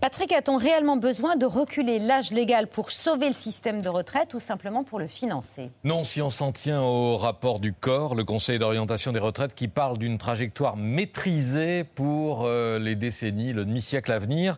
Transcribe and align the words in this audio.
Patrick, 0.00 0.30
a-t-on 0.30 0.56
réellement 0.56 0.96
besoin 0.96 1.34
de 1.34 1.44
reculer 1.44 1.98
l'âge 1.98 2.30
légal 2.30 2.68
pour 2.68 2.92
sauver 2.92 3.26
le 3.26 3.34
système 3.34 3.82
de 3.82 3.88
retraite 3.88 4.32
ou 4.32 4.38
simplement 4.38 4.84
pour 4.84 5.00
le 5.00 5.08
financer? 5.08 5.72
Non, 5.82 6.04
si 6.04 6.22
on 6.22 6.30
s'en 6.30 6.52
tient 6.52 6.80
au 6.80 7.16
rapport 7.16 7.58
du 7.58 7.72
corps, 7.72 8.14
le 8.14 8.22
Conseil 8.22 8.60
d'orientation 8.60 9.10
des 9.10 9.18
retraites, 9.18 9.56
qui 9.56 9.66
parle 9.66 9.98
d'une 9.98 10.16
trajectoire 10.16 10.76
maîtrisée 10.76 11.82
pour 11.82 12.44
euh, 12.44 12.78
les 12.78 12.94
décennies, 12.94 13.52
le 13.52 13.64
demi-siècle 13.64 14.12
à 14.12 14.20
venir. 14.20 14.56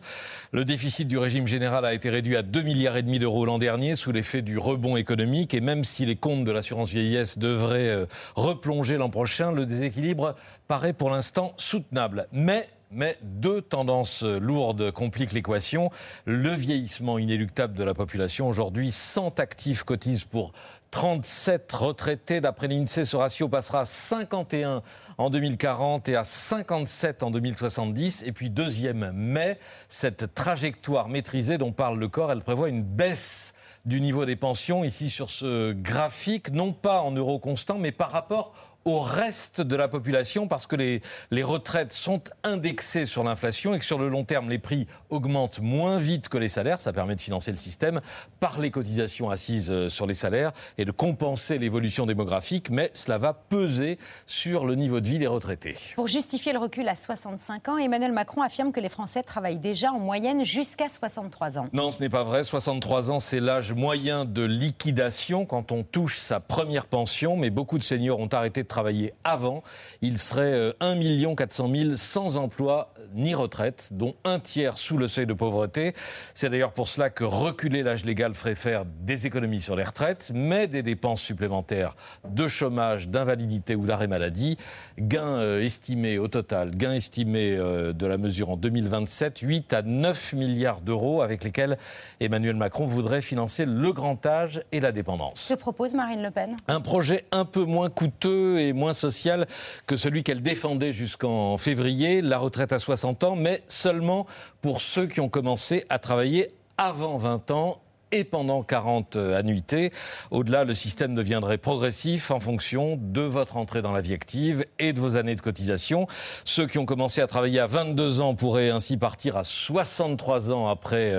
Le 0.51 0.63
déficit 0.63 1.07
du 1.07 1.17
régime 1.17 1.47
général 1.47 1.85
a 1.85 1.95
été 1.95 2.11
réduit 2.11 2.35
à 2.35 2.43
2 2.43 2.61
milliards 2.61 2.97
et 2.97 3.01
demi 3.01 3.17
d'euros 3.17 3.43
l'an 3.43 3.57
dernier 3.57 3.95
sous 3.95 4.11
l'effet 4.11 4.43
du 4.43 4.59
rebond 4.59 4.95
économique 4.95 5.55
et 5.55 5.61
même 5.61 5.83
si 5.83 6.05
les 6.05 6.17
comptes 6.17 6.45
de 6.45 6.51
l'assurance 6.51 6.91
vieillesse 6.91 7.39
devraient 7.39 7.89
euh, 7.89 8.05
replonger 8.35 8.97
l'an 8.97 9.09
prochain, 9.09 9.51
le 9.51 9.65
déséquilibre 9.65 10.35
paraît 10.67 10.93
pour 10.93 11.09
l'instant 11.09 11.55
soutenable. 11.57 12.27
Mais 12.31 12.67
mais 12.91 13.17
deux 13.21 13.61
tendances 13.61 14.23
lourdes 14.23 14.91
compliquent 14.91 15.33
l'équation. 15.33 15.89
Le 16.25 16.51
vieillissement 16.51 17.17
inéluctable 17.17 17.77
de 17.77 17.83
la 17.83 17.93
population. 17.93 18.47
Aujourd'hui, 18.47 18.91
100 18.91 19.39
actifs 19.39 19.83
cotisent 19.83 20.25
pour 20.25 20.53
37 20.91 21.71
retraités. 21.71 22.41
D'après 22.41 22.67
l'INSEE, 22.67 23.05
ce 23.05 23.15
ratio 23.15 23.47
passera 23.47 23.81
à 23.81 23.85
51 23.85 24.83
en 25.17 25.29
2040 25.29 26.09
et 26.09 26.15
à 26.15 26.23
57 26.23 27.23
en 27.23 27.31
2070. 27.31 28.23
Et 28.25 28.33
puis 28.33 28.49
deuxième 28.49 29.11
mai, 29.13 29.57
cette 29.87 30.33
trajectoire 30.33 31.07
maîtrisée 31.07 31.57
dont 31.57 31.71
parle 31.71 31.97
le 31.97 32.09
corps, 32.09 32.31
elle 32.31 32.41
prévoit 32.41 32.69
une 32.69 32.83
baisse 32.83 33.55
du 33.85 33.99
niveau 33.99 34.25
des 34.25 34.35
pensions 34.35 34.83
ici 34.83 35.09
sur 35.09 35.31
ce 35.31 35.71
graphique, 35.71 36.51
non 36.51 36.71
pas 36.71 37.01
en 37.01 37.11
euros 37.11 37.39
constants, 37.39 37.79
mais 37.79 37.91
par 37.91 38.11
rapport 38.11 38.53
au 38.85 38.99
reste 38.99 39.61
de 39.61 39.75
la 39.75 39.87
population 39.87 40.47
parce 40.47 40.67
que 40.67 40.75
les, 40.75 41.01
les 41.29 41.43
retraites 41.43 41.93
sont 41.93 42.21
indexées 42.43 43.05
sur 43.05 43.23
l'inflation 43.23 43.73
et 43.73 43.79
que 43.79 43.85
sur 43.85 43.99
le 43.99 44.09
long 44.09 44.23
terme, 44.23 44.49
les 44.49 44.59
prix 44.59 44.87
augmentent 45.09 45.59
moins 45.59 45.97
vite 45.97 46.29
que 46.29 46.37
les 46.37 46.49
salaires. 46.49 46.79
Ça 46.79 46.93
permet 46.93 47.15
de 47.15 47.21
financer 47.21 47.51
le 47.51 47.57
système 47.57 48.01
par 48.39 48.59
les 48.59 48.71
cotisations 48.71 49.29
assises 49.29 49.71
euh, 49.71 49.89
sur 49.89 50.07
les 50.07 50.13
salaires 50.13 50.51
et 50.77 50.85
de 50.85 50.91
compenser 50.91 51.57
l'évolution 51.57 52.05
démographique, 52.05 52.69
mais 52.69 52.89
cela 52.93 53.17
va 53.17 53.33
peser 53.33 53.97
sur 54.25 54.65
le 54.65 54.75
niveau 54.75 54.99
de 54.99 55.07
vie 55.07 55.19
des 55.19 55.27
retraités. 55.27 55.75
Pour 55.95 56.07
justifier 56.07 56.53
le 56.53 56.59
recul 56.59 56.87
à 56.87 56.95
65 56.95 57.69
ans, 57.69 57.77
Emmanuel 57.77 58.11
Macron 58.11 58.41
affirme 58.41 58.71
que 58.71 58.79
les 58.79 58.89
Français 58.89 59.23
travaillent 59.23 59.59
déjà 59.59 59.91
en 59.91 59.99
moyenne 59.99 60.43
jusqu'à 60.43 60.89
63 60.89 61.59
ans. 61.59 61.67
Non, 61.73 61.91
ce 61.91 62.01
n'est 62.01 62.09
pas 62.09 62.23
vrai. 62.23 62.43
63 62.43 63.11
ans, 63.11 63.19
c'est 63.19 63.39
l'âge 63.39 63.73
moyen 63.73 64.25
de 64.25 64.43
liquidation 64.43 65.45
quand 65.45 65.71
on 65.71 65.83
touche 65.83 66.17
sa 66.17 66.39
première 66.39 66.87
pension, 66.87 67.35
mais 67.35 67.49
beaucoup 67.49 67.77
de 67.77 67.83
seniors 67.83 68.19
ont 68.19 68.27
arrêté 68.27 68.63
de 68.63 68.67
travailler 68.71 69.13
avant, 69.23 69.63
il 70.01 70.17
serait 70.17 70.73
1 70.79 71.35
400 71.35 71.69
000 71.73 71.95
sans 71.97 72.37
emploi 72.37 72.93
ni 73.13 73.35
retraite, 73.35 73.89
dont 73.91 74.15
un 74.23 74.39
tiers 74.39 74.77
sous 74.77 74.97
le 74.97 75.07
seuil 75.07 75.25
de 75.25 75.33
pauvreté. 75.33 75.93
C'est 76.33 76.49
d'ailleurs 76.49 76.71
pour 76.71 76.87
cela 76.87 77.09
que 77.09 77.23
reculer 77.23 77.83
l'âge 77.83 78.05
légal 78.05 78.33
ferait 78.33 78.55
faire 78.55 78.85
des 78.85 79.27
économies 79.27 79.61
sur 79.61 79.75
les 79.75 79.83
retraites, 79.83 80.31
mais 80.33 80.67
des 80.67 80.83
dépenses 80.83 81.21
supplémentaires 81.21 81.95
de 82.27 82.47
chômage, 82.47 83.09
d'invalidité 83.09 83.75
ou 83.75 83.85
d'arrêt 83.85 84.07
maladie. 84.07 84.57
Gain 84.97 85.25
euh, 85.25 85.61
estimé 85.61 86.17
au 86.17 86.27
total, 86.27 86.71
gain 86.71 86.93
estimé 86.93 87.55
euh, 87.55 87.93
de 87.93 88.05
la 88.05 88.17
mesure 88.17 88.51
en 88.51 88.57
2027, 88.57 89.39
8 89.39 89.73
à 89.73 89.81
9 89.81 90.33
milliards 90.33 90.81
d'euros 90.81 91.21
avec 91.21 91.43
lesquels 91.43 91.77
Emmanuel 92.19 92.55
Macron 92.55 92.85
voudrait 92.85 93.21
financer 93.21 93.65
le 93.65 93.91
grand 93.91 94.25
âge 94.25 94.61
et 94.71 94.79
la 94.79 94.91
dépendance. 94.91 95.47
Que 95.49 95.59
propose 95.59 95.93
Marine 95.93 96.21
Le 96.21 96.31
Pen? 96.31 96.55
Un 96.67 96.81
projet 96.81 97.25
un 97.31 97.45
peu 97.45 97.65
moins 97.65 97.89
coûteux 97.89 98.59
et 98.67 98.73
moins 98.73 98.93
social 98.93 99.47
que 99.87 99.95
celui 99.95 100.23
qu'elle 100.23 100.41
défendait 100.41 100.93
jusqu'en 100.93 101.57
février, 101.57 102.21
la 102.21 102.37
retraite 102.37 102.71
à 102.71 102.79
60 102.79 103.23
ans, 103.23 103.35
mais 103.35 103.63
seulement 103.67 104.27
pour 104.61 104.81
ceux 104.81 105.07
qui 105.07 105.19
ont 105.19 105.29
commencé 105.29 105.85
à 105.89 105.99
travailler 105.99 106.51
avant 106.77 107.17
20 107.17 107.51
ans 107.51 107.81
et 108.11 108.23
pendant 108.23 108.63
40 108.63 109.15
euh, 109.15 109.37
annuités. 109.37 109.91
Au-delà, 110.31 110.63
le 110.63 110.73
système 110.73 111.15
deviendrait 111.15 111.57
progressif 111.57 112.31
en 112.31 112.39
fonction 112.39 112.97
de 112.99 113.21
votre 113.21 113.57
entrée 113.57 113.81
dans 113.81 113.93
la 113.93 114.01
vie 114.01 114.13
active 114.13 114.65
et 114.79 114.93
de 114.93 114.99
vos 114.99 115.15
années 115.15 115.35
de 115.35 115.41
cotisation. 115.41 116.07
Ceux 116.45 116.67
qui 116.67 116.77
ont 116.77 116.85
commencé 116.85 117.21
à 117.21 117.27
travailler 117.27 117.59
à 117.59 117.67
22 117.67 118.21
ans 118.21 118.35
pourraient 118.35 118.69
ainsi 118.69 118.97
partir 118.97 119.37
à 119.37 119.43
63 119.43 120.51
ans 120.51 120.67
après, 120.67 121.13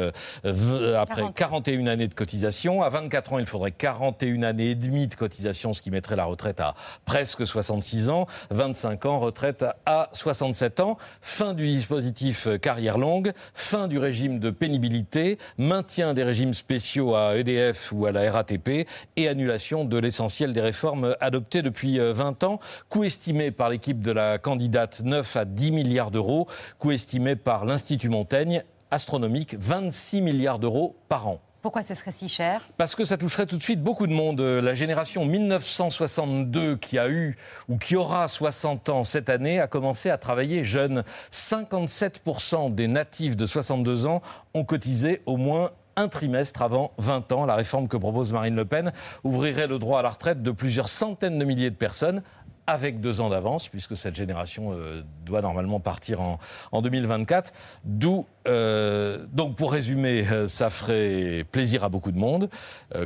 euh, 0.45 1.01
après 1.01 1.23
41 1.35 1.87
années 1.87 2.09
de 2.09 2.15
cotisation. 2.15 2.83
À 2.83 2.91
24 2.91 3.35
ans, 3.35 3.39
il 3.39 3.47
faudrait 3.47 3.73
41 3.73 4.43
années 4.43 4.71
et 4.71 4.75
demie 4.75 5.07
de 5.07 5.15
cotisation, 5.15 5.73
ce 5.73 5.83
qui 5.83 5.91
mettrait 5.91 6.17
la 6.17 6.25
retraite 6.25 6.61
à 6.61 6.75
presque 7.05 7.47
66 7.47 8.11
ans. 8.11 8.27
25 8.51 9.07
ans, 9.07 9.19
retraite 9.19 9.65
à 9.87 10.09
67 10.13 10.81
ans. 10.81 10.99
Fin 11.21 11.55
du 11.55 11.67
dispositif 11.67 12.47
euh, 12.47 12.59
carrière 12.59 12.99
longue, 12.99 13.33
fin 13.55 13.89
du 13.89 13.99
régime 13.99 14.39
de 14.39 14.51
pénibilité, 14.51 15.39
maintien 15.57 16.13
des 16.15 16.23
régimes 16.23 16.55
spéciaux 16.55 16.82
à 17.15 17.37
EDF 17.37 17.93
ou 17.93 18.07
à 18.07 18.13
la 18.13 18.31
RATP 18.31 18.87
et 19.17 19.29
annulation 19.29 19.85
de 19.85 19.99
l'essentiel 19.99 20.53
des 20.53 20.61
réformes 20.61 21.17
adoptées 21.21 21.63
depuis 21.63 21.99
20 21.99 22.43
euh, 22.43 22.47
ans. 22.47 22.59
Coût 22.89 23.05
estimé 23.05 23.51
par 23.51 23.71
l'équipe 23.71 24.01
de 24.01 24.11
la 24.11 24.39
candidate 24.39 25.03
9 25.05 25.37
à 25.37 25.45
10 25.45 25.73
milliards 25.73 26.11
d'euros. 26.11 26.49
Coût 26.79 26.93
estimé 26.93 27.37
par 27.37 27.65
l'Institut 27.65 28.09
Montaigne 28.09 28.65
astronomique 28.91 29.55
26 29.59 30.23
milliards 30.23 30.59
d'euros 30.59 30.97
par 31.09 31.29
an. 31.29 31.41
Pourquoi 31.63 31.83
ce 31.83 31.95
serait 31.95 32.11
si 32.11 32.29
cher? 32.29 32.67
Parce 32.77 32.97
que 32.97 33.05
ça 33.05 33.17
toucherait 33.17 33.47
tout 33.47 33.57
de 33.57 33.63
suite 33.63 33.81
beaucoup 33.81 34.09
de 34.09 34.13
monde. 34.13 34.41
La 34.41 34.75
génération 34.75 35.25
1962 35.25 36.75
qui 36.77 36.99
a 36.99 37.09
eu 37.09 37.37
ou 37.69 37.79
qui 37.79 37.95
aura 37.95 38.27
60 38.27 38.89
ans 38.89 39.05
cette 39.05 39.31
année 39.31 39.61
a 39.61 39.69
commencé 39.69 40.11
à 40.11 40.19
travailler 40.19 40.65
jeune. 40.65 41.05
57% 41.31 42.75
des 42.75 42.89
natifs 42.89 43.37
de 43.37 43.47
62 43.47 44.09
ans 44.09 44.23
ont 44.55 44.65
cotisé 44.65 45.23
au 45.25 45.37
moins 45.37 45.71
un 45.97 46.09
trimestre 46.09 46.63
avant 46.63 46.93
20 46.99 47.33
ans. 47.33 47.47
La 47.47 47.55
réforme 47.55 47.89
que 47.89 47.97
propose 47.97 48.33
Marine 48.33 48.57
Le 48.57 48.65
Pen 48.65 48.93
ouvrirait 49.25 49.67
le 49.67 49.79
droit 49.79 50.01
à 50.01 50.03
la 50.03 50.11
retraite 50.11 50.43
de 50.43 50.51
plusieurs 50.51 50.89
centaines 50.89 51.39
de 51.39 51.45
milliers 51.45 51.71
de 51.71 51.77
personnes 51.77 52.23
avec 52.67 53.01
deux 53.01 53.21
ans 53.21 53.31
d'avance, 53.31 53.69
puisque 53.69 53.97
cette 53.97 54.15
génération 54.15 54.73
euh, 54.73 55.03
doit 55.25 55.43
normalement 55.43 55.81
partir 55.81 56.21
en, 56.21 56.83
2024. 56.83 57.53
D'où, 57.85 58.27
euh, 58.47 59.25
donc 59.33 59.57
pour 59.57 59.73
résumer, 59.73 60.27
euh, 60.31 60.47
ça 60.47 60.71
ferait 60.71 61.45
plaisir 61.51 61.85
à 61.85 61.89
beaucoup 61.89 62.13
de 62.13 62.19
monde, 62.19 62.49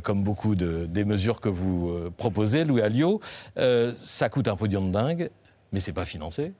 comme 0.03 0.23
beaucoup 0.23 0.55
de, 0.55 0.85
des 0.85 1.05
mesures 1.05 1.41
que 1.41 1.49
vous 1.49 2.11
proposez, 2.17 2.63
Louis 2.65 2.81
Alliot. 2.81 3.19
ça 3.95 4.29
coûte 4.29 4.47
un 4.47 4.55
podium 4.55 4.87
de 4.87 4.93
dingue, 4.93 5.29
mais 5.71 5.79
c'est 5.79 5.93
pas 5.93 6.05
financé. 6.05 6.53